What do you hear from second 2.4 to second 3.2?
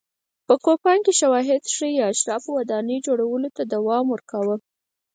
ودانۍ